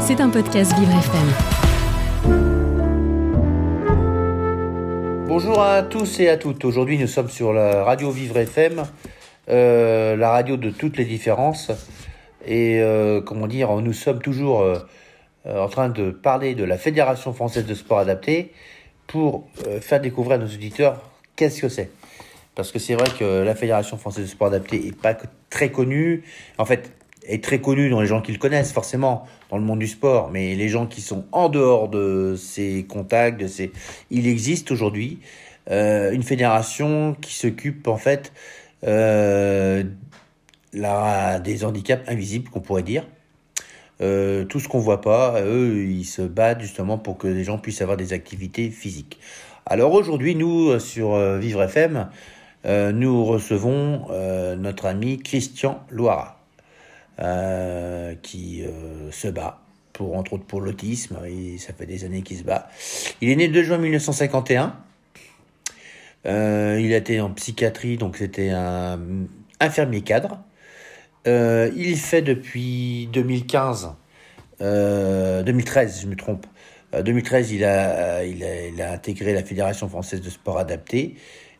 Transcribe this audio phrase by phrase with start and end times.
[0.00, 1.28] C'est un podcast Vivre FM.
[5.28, 6.64] Bonjour à tous et à toutes.
[6.64, 8.82] Aujourd'hui, nous sommes sur la radio Vivre FM,
[9.48, 11.70] euh, la radio de toutes les différences.
[12.44, 14.78] Et euh, comment dire, nous sommes toujours euh,
[15.46, 18.52] en train de parler de la Fédération française de sport adapté
[19.06, 19.48] pour
[19.80, 21.00] faire découvrir à nos auditeurs
[21.36, 21.90] qu'est-ce que c'est.
[22.54, 25.16] Parce que c'est vrai que la Fédération française de sport adapté est pas
[25.50, 26.24] très connue.
[26.58, 26.92] En fait,
[27.30, 30.30] est très connue dans les gens qui le connaissent, forcément, dans le monde du sport.
[30.30, 33.72] Mais les gens qui sont en dehors de ces contacts, de ces...
[34.10, 35.20] il existe aujourd'hui
[35.70, 38.32] euh, une fédération qui s'occupe, en fait,
[38.86, 39.84] euh,
[40.72, 43.06] des handicaps invisibles, qu'on pourrait dire.
[44.00, 47.58] Euh, tout ce qu'on voit pas, eux, ils se battent justement pour que les gens
[47.58, 49.18] puissent avoir des activités physiques.
[49.66, 52.08] Alors aujourd'hui, nous, sur Vivre FM,
[52.64, 54.06] nous recevons
[54.56, 56.39] notre ami Christian Loira,
[57.20, 58.64] euh, qui
[59.10, 61.18] se bat pour entre autres pour l'autisme.
[61.58, 62.68] Ça fait des années qu'il se bat.
[63.20, 64.74] Il est né le 2 juin 1951.
[66.24, 69.00] il a été en psychiatrie, donc c'était un
[69.60, 70.38] infirmier cadre.
[71.26, 73.92] il fait depuis 2015,
[74.60, 76.46] 2013, je me trompe.
[76.92, 78.20] 2013, il a,
[78.92, 81.16] intégré la Fédération française de sport adapté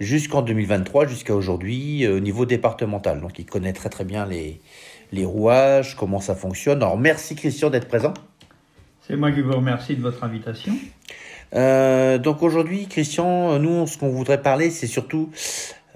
[0.00, 3.20] jusqu'en 2023, jusqu'à aujourd'hui, euh, au niveau départemental.
[3.20, 4.60] Donc il connaît très très bien les,
[5.14, 6.82] les rouages, comment ça fonctionne.
[6.82, 8.12] Alors merci Christian d'être présent.
[9.06, 10.74] C'est moi qui vous remercie de votre invitation.
[11.54, 15.30] Euh, donc aujourd'hui, Christian, nous, ce qu'on voudrait parler, c'est surtout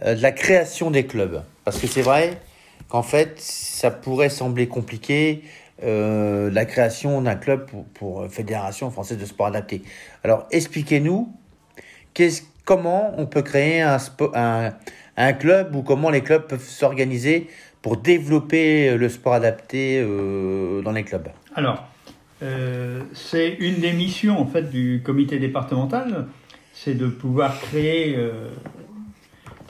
[0.04, 1.42] euh, de la création des clubs.
[1.64, 2.40] Parce que c'est vrai
[2.88, 5.42] qu'en fait, ça pourrait sembler compliqué,
[5.84, 9.82] euh, la création d'un club pour, pour Fédération française de sport adapté.
[10.24, 11.32] Alors expliquez-nous,
[12.64, 13.98] comment on peut créer un,
[15.16, 17.48] un, club ou comment les clubs peuvent s'organiser
[17.88, 21.88] pour développer le sport adapté euh, dans les clubs Alors,
[22.42, 26.26] euh, c'est une des missions en fait du comité départemental,
[26.74, 28.50] c'est de pouvoir créer euh,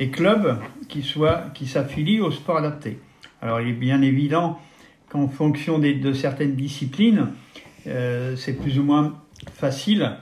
[0.00, 2.98] des clubs qui soient qui s'affilient au sport adapté.
[3.40, 4.58] Alors, il est bien évident
[5.10, 7.28] qu'en fonction de certaines disciplines,
[7.84, 9.14] c'est plus ou moins
[9.52, 10.16] facile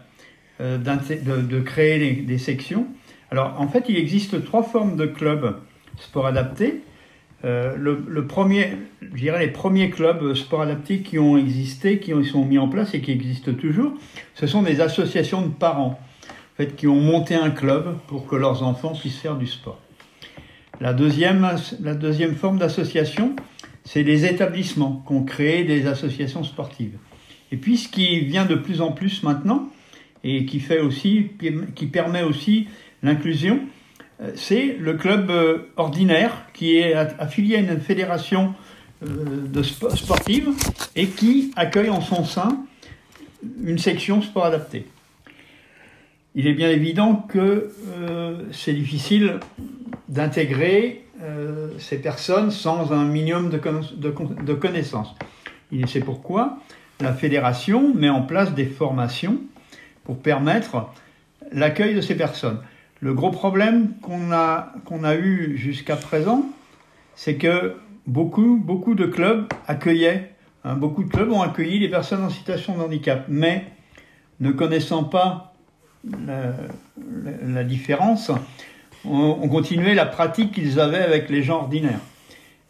[0.60, 2.88] euh, de, créer des, sections.
[3.30, 5.56] Alors en fait, il existe trois formes de clubs
[5.98, 6.82] sport adapté.
[7.44, 8.70] Euh, le, premier,
[9.02, 12.94] je dirais les premiers clubs sport adapté qui ont existé, qui sont mis en place
[12.94, 13.92] et qui existent toujours,
[14.34, 18.36] ce sont des associations de parents, en fait, qui ont monté un club pour que
[18.36, 19.78] leurs enfants puissent faire du sport.
[20.80, 21.46] La deuxième,
[21.80, 23.36] la deuxième forme d'association,
[23.84, 26.98] c'est les établissements qui ont créé des associations sportives.
[27.52, 29.70] Et puis ce qui vient de plus en plus maintenant,
[30.24, 31.30] et qui fait aussi,
[31.74, 32.66] qui permet aussi
[33.02, 33.60] l'inclusion,
[34.34, 38.54] c'est le club euh, ordinaire qui est affilié à une fédération
[39.04, 40.50] euh, sportive
[40.94, 42.64] et qui accueille en son sein
[43.62, 44.86] une section sport adapté.
[46.34, 47.72] Il est bien évident que
[48.52, 49.40] c'est difficile
[50.08, 51.04] d'intégrer
[51.78, 55.14] ces personnes sans un minimum de connaissances.
[55.86, 56.58] C'est pourquoi
[57.00, 59.38] la fédération met en place des formations
[60.04, 60.88] pour permettre
[61.52, 62.60] l'accueil de ces personnes.
[63.00, 66.46] Le gros problème qu'on a, qu'on a eu jusqu'à présent,
[67.14, 67.74] c'est que
[68.06, 70.32] beaucoup, beaucoup de clubs accueillaient,
[70.64, 73.66] hein, beaucoup de clubs ont accueilli les personnes en situation de handicap, mais
[74.40, 75.54] ne connaissant pas
[77.42, 78.30] la, différence,
[79.04, 82.00] on, continuait la pratique qu'ils avaient avec les gens ordinaires.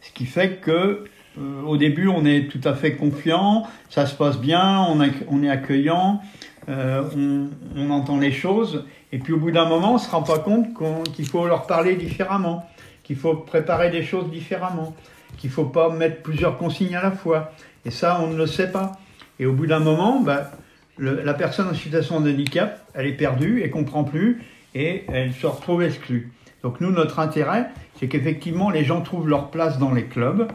[0.01, 1.05] Ce qui fait que
[1.37, 4.99] euh, au début, on est tout à fait confiant, ça se passe bien, on,
[5.29, 6.21] on est accueillant,
[6.69, 10.23] euh, on, entend les choses, et puis au bout d'un moment, on ne se rend
[10.23, 10.67] pas compte
[11.13, 12.69] qu'il faut leur parler différemment,
[13.03, 14.93] qu'il faut préparer des choses différemment,
[15.37, 17.53] qu'il ne faut pas mettre plusieurs consignes à la fois.
[17.85, 18.93] Et ça, on ne le sait pas.
[19.39, 20.51] Et au bout d'un moment, bah,
[20.97, 24.43] la personne en situation de handicap, elle est perdue, elle comprend plus,
[24.75, 26.33] et elle se retrouve exclue.
[26.63, 30.47] Donc nous, notre intérêt, c'est qu'effectivement, les gens trouvent leur place dans les clubs,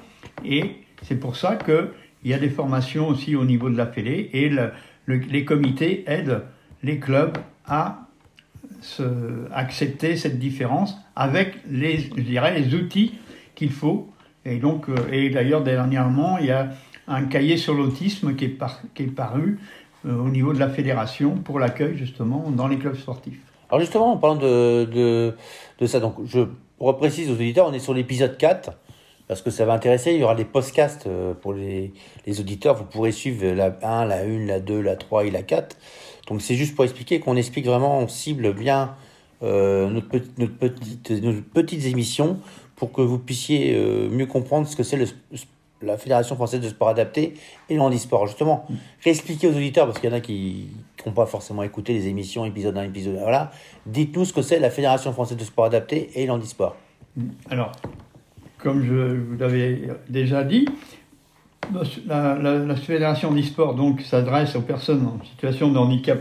[0.45, 1.89] et c'est pour ça qu'il
[2.25, 4.73] y a des formations aussi au niveau de la Fédé, et le,
[5.07, 6.43] les comités aident
[6.83, 8.09] les clubs à
[9.53, 13.15] accepter cette différence avec les, je dirais, les outils
[13.55, 14.09] qu'il faut.
[14.45, 16.71] Et donc, euh, et d'ailleurs, dernièrement, il y a
[17.07, 18.59] un cahier sur l'autisme qui,
[18.95, 19.59] qui, est paru
[20.07, 23.39] euh, au niveau de la fédération pour l'accueil justement dans les clubs sportifs.
[23.71, 25.35] Alors justement, en parlant de,
[25.79, 26.41] de, ça, donc je
[26.79, 28.73] reprécise aux auditeurs, on est sur l'épisode 4
[29.33, 30.13] parce que ça va intéresser.
[30.13, 31.91] Il y aura des podcasts euh, pour les,
[32.39, 32.77] auditeurs.
[32.77, 35.75] Vous pourrez suivre la 1, la 1, la 2, la 3 et la 4.
[36.29, 38.95] Donc c'est juste pour expliquer qu'on explique vraiment, on cible bien
[39.43, 42.41] euh, notre, petite, nos petites émissions
[42.77, 44.99] pour que vous puissiez euh, mieux comprendre ce que c'est
[45.81, 47.33] la Fédération française de sport adapté
[47.71, 48.27] et l'handisport.
[48.27, 48.67] Justement,
[49.03, 50.69] réexpliquez aux auditeurs, parce qu'il y en a qui
[51.07, 53.21] n'ont pas forcément écouté les émissions, épisode 1, épisode 2.
[53.21, 53.51] Voilà.
[53.87, 56.77] Dites-nous ce que c'est la Fédération française de sport adapté et l'handisport.
[57.49, 57.73] Alors,
[58.63, 60.67] comme je vous l'avais déjà dit,
[62.07, 66.21] la, Fédération d'e-sport s'adresse aux personnes en situation de handicap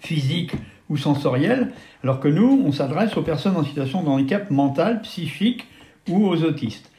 [0.00, 0.52] physique
[0.88, 5.66] ou sensoriel, alors que nous, on s'adresse aux personnes en situation de handicap mental, psychique
[6.08, 6.90] ou aux autistes.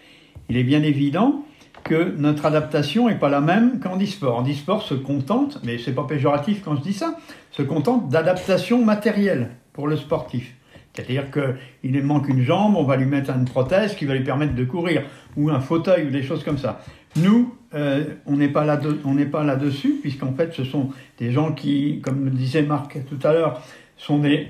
[0.49, 1.43] Il est bien évident
[1.83, 4.37] que notre adaptation n'est pas la même qu'en e-sport.
[4.37, 7.17] En e-sport se contente, mais c'est pas péjoratif quand je dis ça,
[7.51, 10.53] se contente d'adaptation matérielle pour le sportif.
[10.93, 14.23] C'est-à-dire qu'il lui manque une jambe, on va lui mettre une prothèse qui va lui
[14.23, 15.03] permettre de courir,
[15.37, 16.81] ou un fauteuil, ou des choses comme ça.
[17.15, 22.31] Nous, euh, on n'est pas là-dessus, puisqu'en fait, ce sont des gens qui, comme le
[22.31, 23.61] disait Marc tout à l'heure,
[23.97, 24.49] sont des,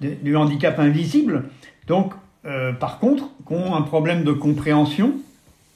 [0.00, 1.44] du handicap invisible.
[1.86, 5.14] Donc, euh, par contre, qui ont un problème de compréhension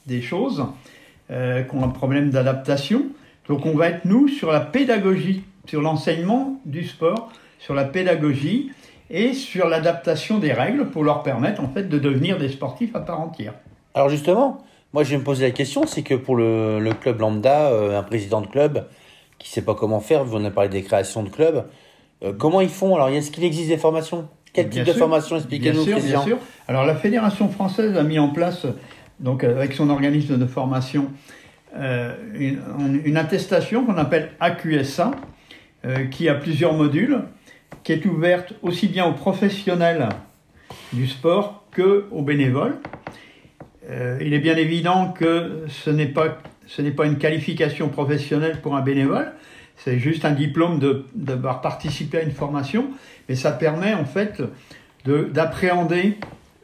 [0.05, 0.65] des choses,
[1.29, 3.03] euh, qui ont un problème d'adaptation.
[3.47, 8.71] Donc, on va être, nous, sur la pédagogie, sur l'enseignement du sport, sur la pédagogie
[9.09, 12.99] et sur l'adaptation des règles pour leur permettre, en fait, de devenir des sportifs à
[12.99, 13.53] part entière.
[13.93, 14.63] Alors, justement,
[14.93, 17.97] moi, je vais me poser la question, c'est que pour le, le club lambda, euh,
[17.97, 18.85] un président de club
[19.39, 21.65] qui ne sait pas comment faire, on a parlé des créations de clubs,
[22.23, 22.95] euh, comment ils font?
[22.95, 24.27] Alors, est-ce qu'il existe des formations?
[24.53, 26.37] Quel type de formation Expliquez-nous, bien sûr, bien sûr.
[26.67, 28.65] Alors, la Fédération française a mis en place,
[29.19, 31.09] donc avec son organisme de formation,
[31.75, 35.11] euh, une, une, attestation qu'on appelle AQSA,
[36.09, 37.21] qui a plusieurs modules,
[37.87, 40.09] qui est ouverte aussi bien aux professionnels
[40.91, 42.75] du sport que aux bénévoles.
[43.89, 48.59] Euh, il est bien évident que ce n'est pas, ce n'est pas une qualification professionnelle
[48.61, 49.31] pour un bénévole,
[49.77, 50.81] c'est juste un diplôme
[51.15, 52.89] d'avoir participé à une formation,
[53.29, 54.43] mais ça permet en fait
[55.05, 56.17] d'appréhender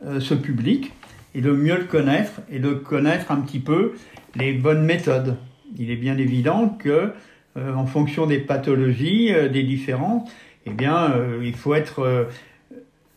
[0.06, 0.92] euh, ce public
[1.36, 3.94] et de mieux le connaître et de connaître un petit peu
[4.36, 5.38] les bonnes méthodes.
[5.78, 7.14] Il est bien évident que
[7.56, 10.26] euh, en fonction des pathologies, des différents,
[10.66, 12.28] eh bien, il faut être,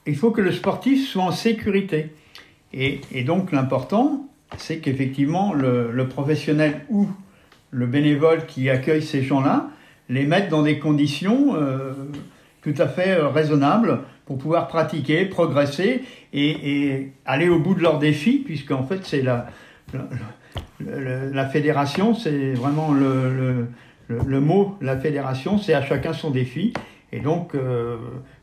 [0.07, 2.11] il faut que le sportif soit en sécurité.
[2.73, 4.29] Et, donc l'important,
[4.59, 7.09] c'est qu'effectivement le, professionnel ou
[7.71, 9.71] le bénévole qui accueille ces gens-là
[10.09, 11.93] les mette dans des conditions euh,
[12.63, 16.03] tout à fait euh, raisonnables pour pouvoir pratiquer, progresser
[16.33, 19.47] et, aller au bout de leurs défis, puisqu'en fait c'est la,
[20.81, 23.67] la, fédération, c'est vraiment le,
[24.09, 26.73] le, mot, la fédération, c'est à chacun son défi.
[27.13, 27.97] Et donc, euh,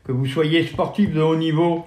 [0.04, 1.86] que vous soyez sportif de haut niveau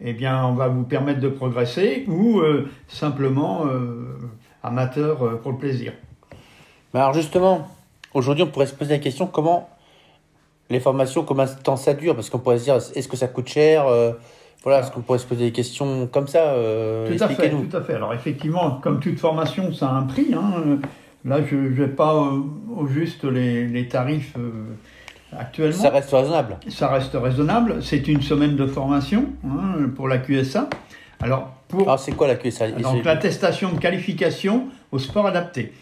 [0.00, 4.16] eh bien, on va vous permettre de progresser ou euh, simplement euh,
[4.62, 5.92] amateur pour le plaisir.
[6.94, 7.66] alors justement,
[8.14, 9.68] aujourd'hui, on pourrait se poser la question comment
[10.70, 12.14] les formations, combien de temps ça dure?
[12.14, 13.86] Parce qu'on pourrait se dire, est-ce que ça coûte cher?
[14.62, 16.54] Voilà, est-ce qu'on pourrait se poser des questions comme ça?
[17.08, 17.94] Tout à fait, tout à fait.
[17.94, 20.32] Alors effectivement, comme toute formation, ça a un prix.
[20.34, 20.78] Hein.
[21.24, 24.36] Là, je ne vais pas au, juste les, les tarifs
[25.36, 25.76] actuellement.
[25.76, 26.56] Ça reste raisonnable.
[26.68, 27.82] Ça reste raisonnable.
[27.82, 30.68] C'est une semaine de formation hein, pour la QSA.
[31.20, 31.82] Alors, pour.
[31.82, 35.72] Alors, c'est quoi la QSA Donc, l'attestation de qualification au sport adapté.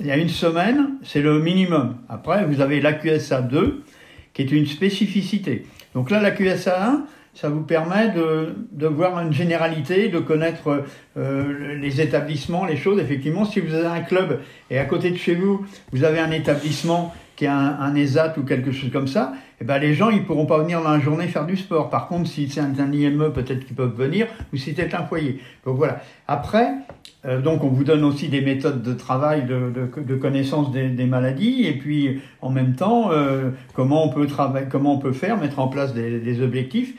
[0.00, 1.96] il y a une semaine, c'est le minimum.
[2.08, 3.82] Après, vous avez la QSA 2,
[4.34, 5.66] qui est une spécificité.
[5.94, 7.04] Donc là, la QSA 1,
[7.34, 10.84] ça vous permet de, de voir une généralité, de connaître
[11.16, 13.00] euh, les établissements, les choses.
[13.00, 14.40] Effectivement, si vous avez un club
[14.70, 18.42] et à côté de chez vous, vous avez un établissement qui a un, ESAT ou
[18.42, 21.28] quelque chose comme ça, eh ben les gens ils pourront pas venir dans la journée
[21.28, 21.88] faire du sport.
[21.88, 25.40] Par contre, si c'est un, IME, peut-être qu'ils peuvent venir, ou si c'est un foyer.
[25.64, 26.00] Donc voilà.
[26.26, 26.66] Après,
[27.26, 31.64] euh, donc on vous donne aussi des méthodes de travail, de, de, connaissance des, maladies,
[31.64, 35.60] et puis en même temps euh, comment on peut travailler, comment on peut faire, mettre
[35.60, 36.94] en place des, objectifs.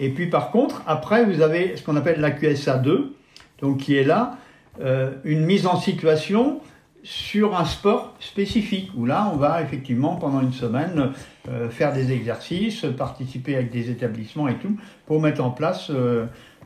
[0.00, 3.14] Et puis par contre, après vous avez ce qu'on appelle la QSA 2,
[3.60, 4.38] donc qui est là
[4.80, 6.58] euh, une mise en situation
[7.04, 11.12] sur un sport spécifique, où là, on va effectivement, pendant une semaine,
[11.48, 16.24] euh, faire des exercices, participer avec des établissements et tout, pour mettre en place euh,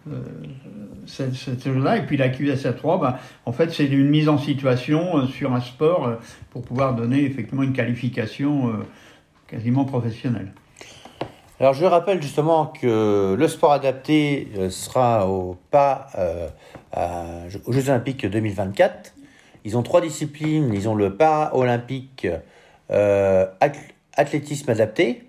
[0.09, 0.23] euh,
[1.07, 1.97] cette, chose-là.
[1.97, 5.61] Et puis la QSA 3, bah, en fait, c'est une mise en situation sur un
[5.61, 6.19] sport
[6.51, 8.73] pour pouvoir donner effectivement une qualification
[9.49, 10.53] quasiment professionnelle.
[11.59, 16.07] Alors je rappelle justement que le sport adapté sera au pas
[17.67, 19.15] aux Jeux Olympiques 2024
[19.69, 20.73] ils ont trois disciplines.
[20.73, 22.27] Ils ont le para-olympique
[22.91, 23.47] euh,
[24.17, 25.25] athlétisme adapté,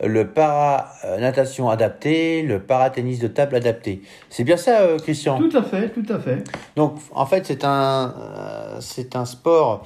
[0.00, 4.02] le para-natation adapté, le para-tennis de table adapté.
[4.28, 5.38] C'est bien ça, euh, Christian?
[5.38, 6.44] Tout à fait, tout à fait.
[6.76, 9.84] Donc, en fait, c'est un, euh, c'est un sport,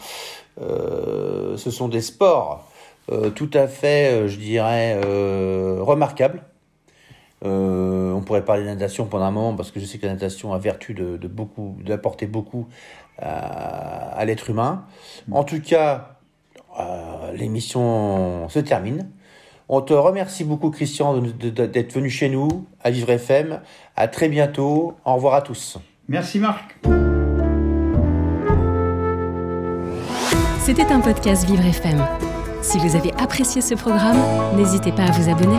[0.60, 2.70] ce sont des sports
[3.34, 5.00] tout à fait, je dirais,
[5.80, 6.42] remarquables.
[7.44, 10.12] On pourrait parler de la natation pendant un moment parce que je sais que la
[10.12, 12.66] natation a vertu de, de beaucoup, d'apporter beaucoup
[13.18, 14.84] à, à l'être humain.
[15.30, 16.16] En tout cas,
[16.78, 19.08] euh, l'émission se termine.
[19.68, 23.60] On te remercie beaucoup, Christian, d'être venu chez nous à Vivre FM.
[23.96, 24.94] À très bientôt.
[25.04, 25.78] Au revoir à tous.
[26.08, 26.76] Merci, Marc.
[30.60, 32.04] C'était un podcast Vivre FM.
[32.62, 34.18] Si vous avez apprécié ce programme,
[34.56, 35.58] n'hésitez pas à vous abonner.